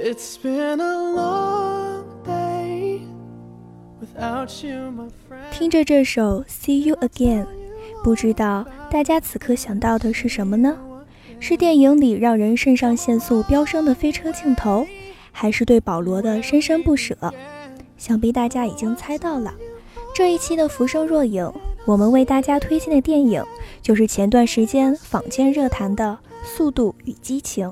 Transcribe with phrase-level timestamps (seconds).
[0.00, 3.00] It's been a long day
[4.00, 5.50] without you, my friend.
[5.50, 7.44] 听着这首《See You Again》，
[8.04, 10.78] 不知道大家此刻想到的是什么呢？
[11.40, 14.86] 是电影里让人肾上腺素飙升的飞车镜头，
[15.32, 17.16] 还是对保罗的深深不舍？
[17.96, 19.52] 想必大家已经猜到了。
[20.14, 21.44] 这一期的《浮生若影》，
[21.84, 23.42] 我们为大家推荐的电影
[23.82, 27.68] 就是前段时间坊间热谈的《速度与激情》。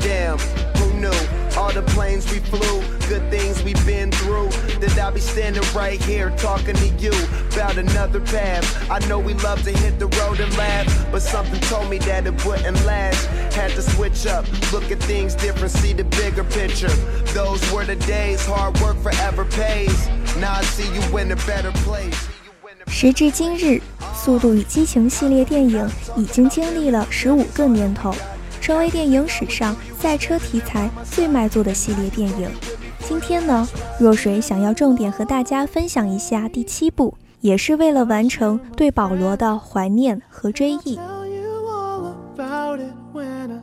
[0.00, 0.38] Damn,
[0.78, 1.10] who knew?
[1.56, 4.50] All the planes we flew, good things we've been through.
[4.80, 7.12] That I'll be standing right here talking to you
[7.54, 8.64] about another path.
[8.90, 12.26] I know we love to hit the road and laugh, but something told me that
[12.26, 13.26] it wouldn't last.
[13.54, 16.92] Had to switch up, look at things different, see the bigger picture.
[17.32, 20.08] Those were the days, hard work forever pays.
[20.38, 22.16] Now I see you in a better place.
[22.88, 23.64] 时至今日，《
[24.14, 28.14] 速度与激情》系列电影已经经历了十五个年头，
[28.60, 32.49] 成为电影史上 赛车题材最卖座的系列电影。
[33.01, 33.67] 今天呢，
[33.99, 40.97] 若水想要重点和大家分享一下第七部，也是为了完成对保罗的怀念和追忆。
[40.97, 43.61] Tell you all about it when I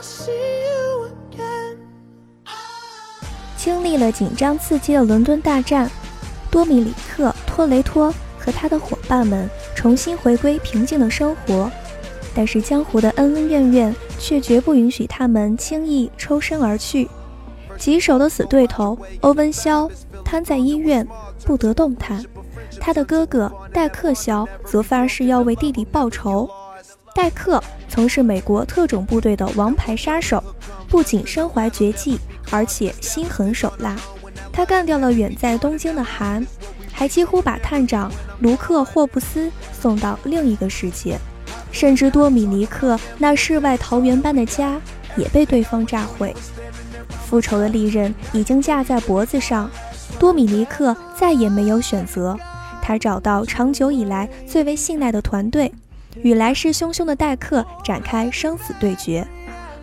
[0.00, 0.85] see you
[3.66, 5.90] 经历了紧张刺激的伦敦大战，
[6.52, 11.68] 多米里克·托雷托和他的伙伴们重新回归平静的生活，
[12.32, 17.08] 但是江湖的恩恩怨怨却绝不允许他们轻易抽身而去。
[17.76, 19.90] 棘手的死对头欧文·肖
[20.24, 21.04] 瘫在医院，
[21.44, 22.24] 不得动弹。
[22.78, 26.48] 他的哥哥戴克·肖则发誓要为弟弟报仇。
[27.16, 30.40] 戴克曾是美国特种部队的王牌杀手，
[30.86, 32.16] 不仅身怀绝技，
[32.50, 33.96] 而且心狠手辣。
[34.52, 36.46] 他干掉了远在东京的韩，
[36.92, 41.18] 还几乎把探长卢克·霍布斯送到另一个世界，
[41.70, 44.80] 甚至多米尼克那世外桃源般的家
[45.16, 46.34] 也被对方炸毁。
[47.26, 49.70] 复仇的利刃已经架在脖子上，
[50.18, 52.38] 多米尼克再也没有选择，
[52.80, 55.72] 他找到长久以来最为信赖的团队。
[56.22, 59.26] 与来势汹汹的戴克展开生死对决，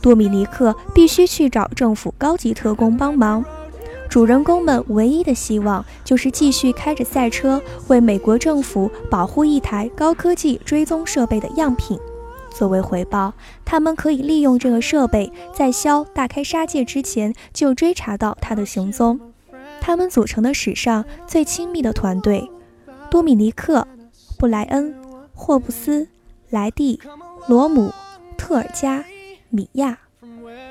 [0.00, 3.44] 多米尼克必须去找政府高级特工帮忙。
[4.08, 11.98] 主人公们唯一的希望就是继续开着赛车，为美国政府保护一台高科技追踪设备的样品。
[12.50, 13.32] 作为回报，
[13.64, 19.20] 他们可以利用这个设备，在肖大开杀戒之前就追查到他的行踪。
[19.80, 22.50] 他们组成的史上最亲密的团队：
[23.10, 23.86] 多米尼克、
[24.38, 24.94] 布莱恩、
[25.34, 26.08] 霍布斯。
[26.52, 27.00] 莱蒂、
[27.46, 27.92] 罗姆、
[28.36, 29.04] 特尔加、
[29.50, 29.98] 米亚，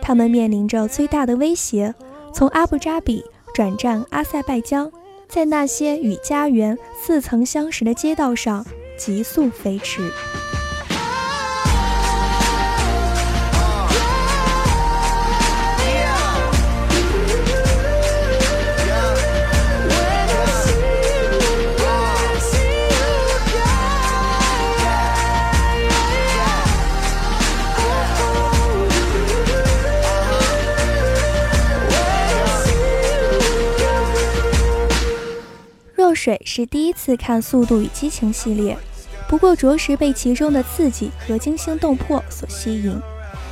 [0.02, 1.94] 他们面临着最大的威胁，
[2.34, 3.24] 从阿布扎比
[3.54, 4.92] 转战阿塞拜疆，
[5.28, 8.66] 在那些与家园似曾相识的街道上
[8.98, 10.12] 急速飞驰。
[36.20, 38.78] 水是第一次看《速度与激情》系列，
[39.30, 42.94] 不过着实被其中的刺激和惊心动魄所吸引。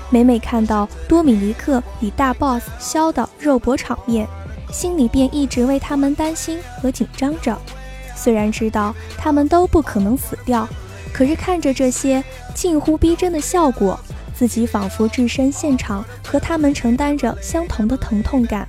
[0.09, 4.27] 每每看到多米尼克与大 boss 肖的肉搏场面，
[4.69, 7.57] 心里便一直为他们担心和紧张着。
[8.17, 10.67] 虽然知道他们都不可能死掉，
[11.13, 12.21] 可是看着这些
[12.53, 13.97] 近乎逼真的效果，
[14.35, 18.67] 自己仿佛置身现场，和他们承担着相同的疼痛感。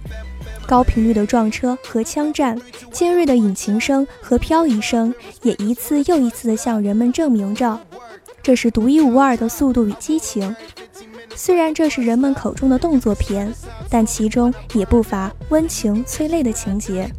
[0.69, 2.61] 高频率的撞车和枪战，
[2.93, 7.81] 尖锐的引擎声和漂移声，也一次又一次地向人们证明着，
[8.43, 10.55] 这是独一无二的速度与激情。
[11.35, 13.51] 虽然这是人们口中的动作片，
[13.89, 17.11] 但其中也不乏温情催泪的情节。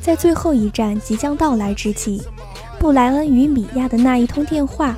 [0.00, 2.20] 在最后一战即将到来之际，
[2.80, 4.96] 布莱恩与米娅的那一通电话，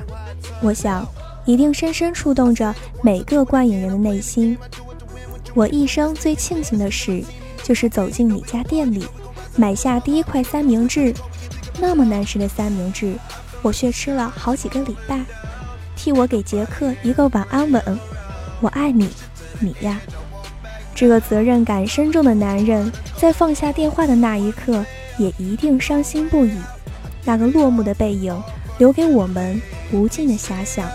[0.59, 1.07] 我想
[1.45, 2.73] 一定深深触动着
[3.03, 4.57] 每个观影人的内心。
[5.53, 7.23] 我一生最庆幸的是。
[7.65, 9.03] 就是走进你家店里，
[9.55, 11.11] 买下第一块三明治，
[11.79, 13.15] 那么难吃的三明治，
[13.63, 15.19] 我却吃了好几个礼拜。
[15.95, 17.99] 替我给杰克一个晚安吻，
[18.61, 19.09] 我爱你，
[19.59, 19.99] 米娅。
[20.93, 24.85] 这个责任感深重的男人，在放下电话的那一刻，
[25.17, 26.55] 也一定伤心不已。
[27.23, 28.39] 那个落寞的背影，
[28.77, 29.59] 留给我们
[29.91, 30.87] 无尽的遐想。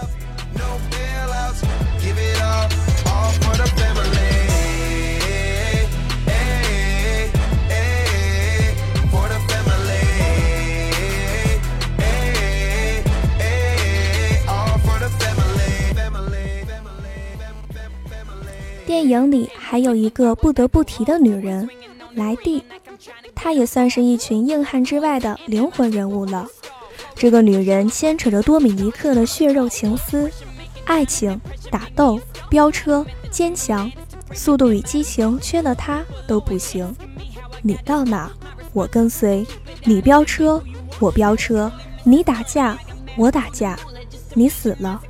[18.90, 21.68] 电影里还有一个不得不提的女人，
[22.14, 22.60] 莱蒂，
[23.36, 26.44] 她也算是一群硬汉之外的灵魂人物了。
[27.14, 30.28] 这个女人牵扯着多米尼克的血肉情丝，
[30.86, 31.40] 爱情、
[31.70, 33.88] 打斗、飙车、坚强，
[34.32, 36.92] 速度与激情缺了她都不行。
[37.62, 38.28] 你到哪，
[38.72, 39.46] 我跟随；
[39.84, 40.60] 你飙车，
[40.98, 41.70] 我飙车；
[42.02, 42.76] 你打架，
[43.16, 43.76] 我打架；
[44.34, 45.00] 你死了，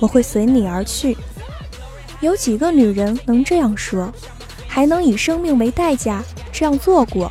[0.00, 1.14] 我会随你而去。
[2.20, 4.12] 有几个女人能这样说，
[4.66, 6.22] 还能以生命为代价
[6.52, 7.30] 这样做过？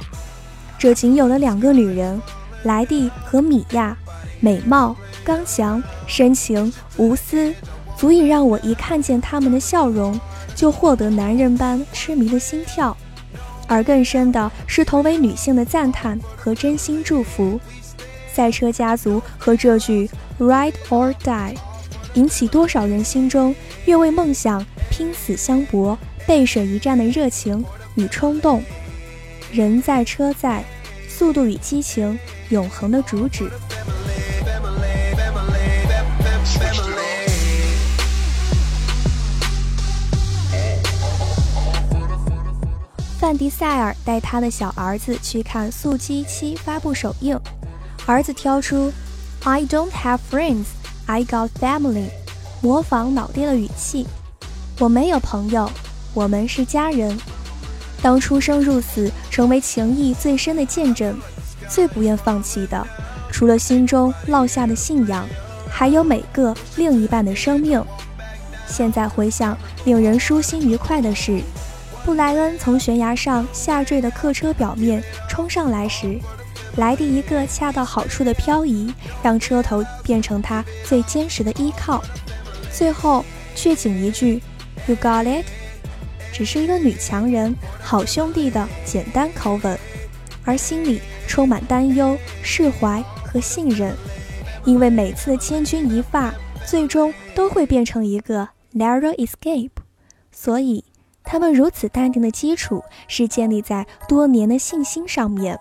[0.77, 2.21] 这仅有了两个女人，
[2.63, 3.95] 莱蒂和米娅。
[4.39, 7.51] 美貌、刚强、深情、无私，
[7.97, 10.19] 足以让我一看见他们的笑容，
[10.55, 12.95] 就获得男人般痴迷的心跳。
[13.67, 17.59] 而更深的是同为女性的赞叹和真心祝福。
[18.31, 20.07] 赛车家族和这句
[20.39, 21.55] “Ride or Die”，
[22.13, 23.55] 引起多少人心中
[23.85, 27.63] 愿为梦想拼死相搏、背水一战的热情
[27.95, 28.63] 与冲动？
[29.51, 30.63] 人在车在，
[31.07, 32.17] 速度与激情，
[32.49, 33.49] 永恒的主旨。
[43.19, 47.37] 范迪塞尔带他的小儿子去看《速激七》发布首映，
[48.05, 48.93] 儿子挑出
[49.43, 50.65] "I don't have friends,
[51.07, 52.09] I got family"，
[52.61, 54.05] 模仿老爹的语气
[54.79, 55.69] ：“我没有朋友，
[56.13, 57.17] 我们是家人。”
[58.03, 61.17] 当出生入死成为情谊最深的见证，
[61.67, 62.85] 最不愿放弃的，
[63.31, 65.25] 除了心中烙下的信仰，
[65.69, 67.83] 还有每个另一半的生命。
[68.67, 71.41] 现在回想，令人舒心愉快的是。
[72.05, 76.19] 布莱恩从悬崖上下坠的客车表面冲上来时，
[76.77, 82.01] 莱蒂一个恰到好处的漂移，让车头变成他最坚实的依靠。
[82.71, 83.25] 最后
[83.55, 84.41] 却仅一句
[84.85, 85.45] “You got it”，
[86.31, 89.77] 只是一个女强人、好兄弟的简单口吻，
[90.45, 93.95] 而心里充满担忧、释怀和信任，
[94.63, 96.33] 因为每次的千钧一发，
[96.65, 99.71] 最终都会变成一个 narrow escape，
[100.31, 100.83] 所以。
[101.29, 105.59] 他们如此淡定的基础是建立在多年的信心上面，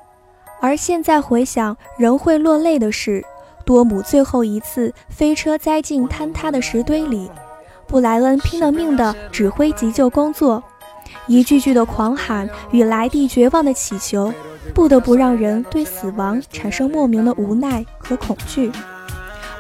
[0.61, 3.25] 而现在回想，仍会落泪的是，
[3.65, 7.31] 多姆最后一次飞车栽进坍塌的石堆里，
[7.87, 10.63] 布莱恩拼了命的指挥急救工作，
[11.27, 14.33] 一句句的狂喊与莱蒂绝望的祈求，
[14.75, 18.73] 不得不让人对死亡产生莫名的无奈和恐惧，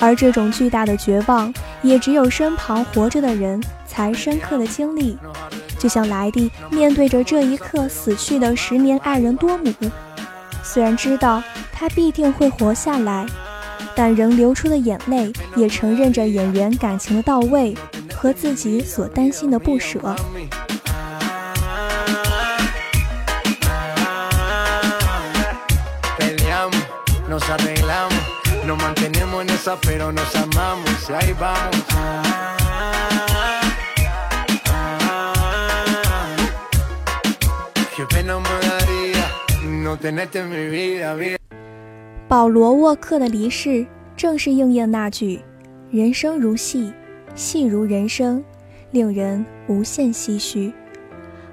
[0.00, 1.52] 而这种巨大的绝望，
[1.82, 5.16] 也只有身旁活着的人才深刻的经历。
[5.78, 9.72] 就像莱蒂面对着这一刻死去的十年爱人多姆，
[10.68, 11.42] 虽然知道
[11.72, 13.24] 他必定会活下来，
[13.94, 17.74] 但仍流出的眼泪也承认着演员感情的到位
[18.14, 19.98] 和自己所担心的不舍。
[42.28, 43.86] 保罗·沃克的离世，
[44.16, 45.40] 正是应验那句
[45.90, 46.92] “人生如戏，
[47.34, 48.44] 戏如人生”，
[48.92, 50.72] 令人无限唏嘘。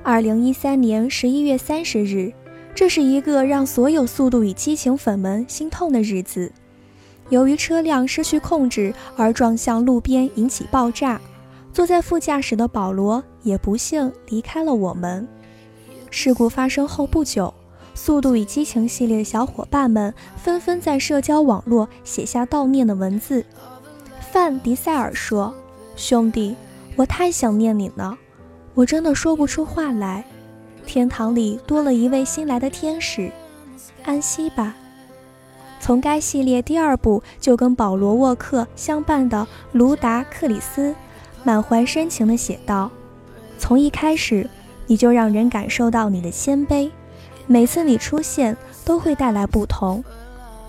[0.01, 2.33] 二零一三年十一月三十日，
[2.75, 6.51] 这是一个让所有《速度与激情》粉们心痛的日子。
[7.29, 11.21] 由于车辆失去控制而撞向路边，引起爆炸。
[11.71, 15.27] 坐在副驾驶的保罗也不幸离开了我们。
[16.11, 17.51] 事故发生后不久，
[17.95, 23.45] 《速度与激情》系列的小伙伴们纷纷在社交网络写下悼念的文字。
[24.31, 25.53] 范迪塞尔说
[25.95, 26.55] ：“兄弟，
[26.95, 28.17] 我太想念你了，
[28.73, 30.23] 我真的说不出话来。
[30.85, 33.31] 天堂里多了一位新来的天使，
[34.03, 34.75] 安息吧。”
[35.79, 40.95] 从该系列第二部就跟保罗·沃克相伴的卢达·克里斯，
[41.43, 42.89] 满怀深情地写道
[43.59, 44.49] ：“从一开始。”
[44.85, 46.91] 你就让人感受到你的谦卑，
[47.47, 50.03] 每次你出现都会带来不同。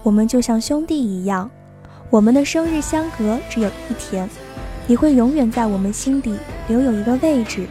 [0.02, 1.50] 我们就像兄弟一样，
[2.11, 4.28] 我们的生日相隔只有一天，
[4.87, 6.37] 你会永远在我们心底
[6.69, 7.66] 留有一个位置，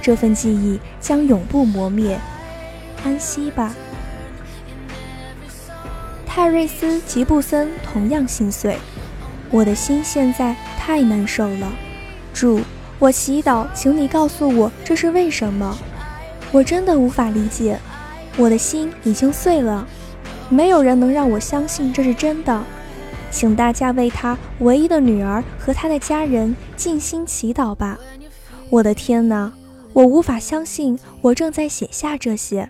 [0.00, 2.18] 这份记忆将永不磨灭。
[3.04, 3.74] 安息吧，
[6.26, 8.76] 泰瑞斯·吉布森同样心碎。
[9.50, 11.72] 我的心现在太难受了，
[12.32, 12.60] 主。
[12.98, 15.76] 我祈祷，请你告诉我这是为什么。
[16.52, 17.76] 我真的无法理解，
[18.36, 19.86] 我的心已经碎了，
[20.48, 22.62] 没有人能让我相信这是真的。
[23.30, 27.98] 请大家为他唯一的女儿和他的家人尽心祈祷吧。
[28.68, 29.50] 我的天哪，
[29.92, 32.68] 我无法相信我正在写下这些。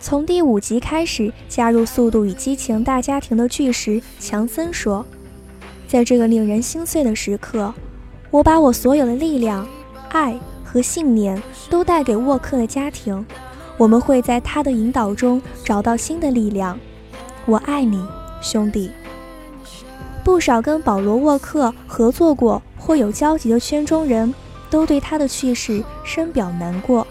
[0.00, 5.04] 从第五集开始加入《速度与激情》大家庭的巨石强森说
[5.88, 7.72] ：“在这个令人心碎的时刻，
[8.30, 9.66] 我把我所有的力量、
[10.10, 13.24] 爱和信念都带给沃克的家庭。
[13.78, 16.78] 我们会在他的引导中找到新的力量。
[17.46, 18.04] 我爱你，
[18.42, 18.90] 兄弟。”
[20.22, 24.34] 不少跟保罗·沃克合作过或有交集的圈中人
[24.68, 27.06] 都对他的去世深表难过。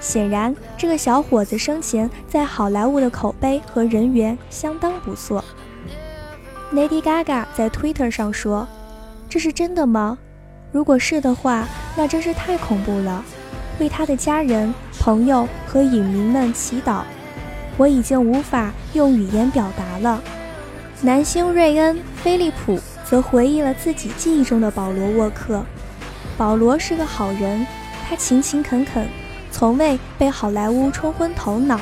[0.00, 5.42] 显然，这个小伙子生前在好莱坞的口碑和人缘相当不错。
[6.72, 8.68] Lady Gaga 在 Twitter 上说
[9.28, 10.18] ：“这是真的吗？
[10.70, 13.24] 如果是的话，那真是太恐怖了。
[13.80, 14.72] 为他的家人、
[15.08, 17.00] 朋友和影迷们祈祷。
[17.78, 20.22] 我已经无法用语言表达了。”
[21.00, 25.64] 男星瑞恩·菲利普则回忆了自己记忆中的保罗·沃克
[26.36, 27.66] ：“保罗是个好人，
[28.06, 29.08] 他勤勤恳恳。”
[29.50, 31.80] 从未被好莱坞冲昏头脑，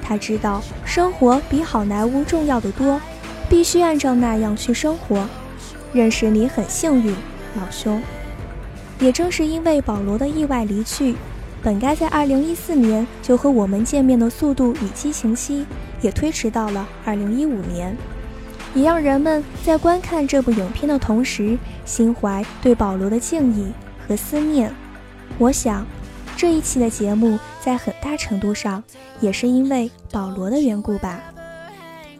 [0.00, 3.00] 他知道生活比好莱坞重要的多，
[3.48, 5.28] 必须按照那样去生活。
[5.92, 7.12] 认识你很幸运，
[7.56, 8.00] 老兄。
[9.00, 11.16] 也正是因为保罗的意外离去，
[11.62, 15.62] 本该在2014年就和我们见面的《速度与激情七》
[16.00, 17.96] 也推迟到了2015年，
[18.74, 23.72] 也让人们在观看这部影片的同时，心怀对保罗的敬意
[24.06, 24.72] 和思念。
[25.38, 25.86] 我想。
[26.36, 28.82] 这一期的节目在很大程度上
[29.20, 31.20] 也是因为保罗的缘故吧。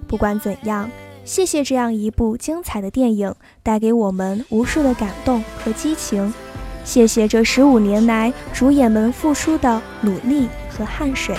[0.07, 0.91] 不管怎样，
[1.25, 6.35] 谢谢这样一部精彩的电影带给我们无数的感动和激情，
[6.85, 11.37] 谢谢这十五年来主演们付出的努力和汗水。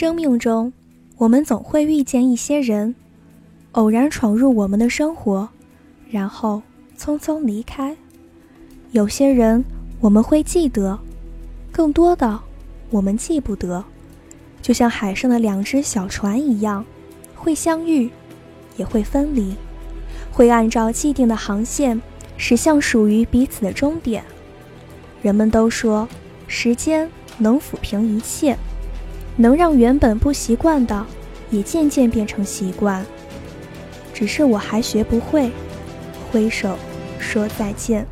[0.00, 0.72] 生命中，
[1.18, 2.94] 我们总会遇见一些人，
[3.72, 5.46] 偶然闯入我们的生活，
[6.08, 6.62] 然后
[6.96, 7.94] 匆匆离开。
[8.92, 9.62] 有些人
[10.00, 10.98] 我们会记得，
[11.70, 12.40] 更多的
[12.88, 13.84] 我们记不得。
[14.62, 16.82] 就像海上的两只小船一样，
[17.34, 18.10] 会相遇，
[18.78, 19.54] 也会分离，
[20.32, 22.00] 会按照既定的航线
[22.38, 24.24] 驶向属于彼此的终点。
[25.20, 26.08] 人们都说，
[26.46, 28.56] 时间能抚平一切。
[29.36, 31.06] 能让原本不习惯的，
[31.50, 33.04] 也渐渐变成习惯。
[34.12, 35.50] 只是我还学不会，
[36.30, 36.76] 挥手
[37.18, 38.06] 说再见。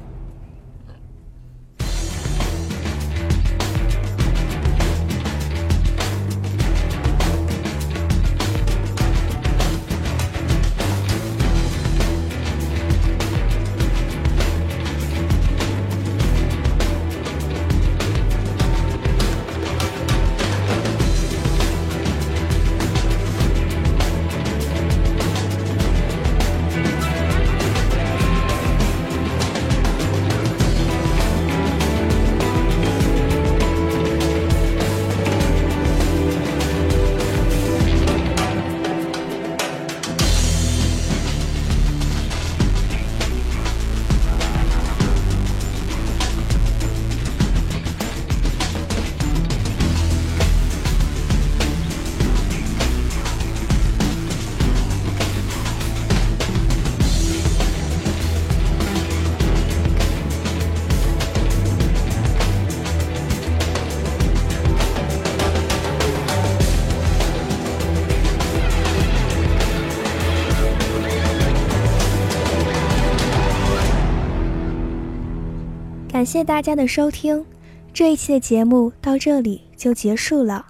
[76.28, 77.42] 谢大家的收听，
[77.90, 80.66] 这一期的节目到这里就结束了。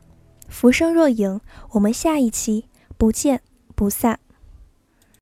[0.46, 3.40] 浮生若影，我们下一期不见
[3.74, 4.20] 不散。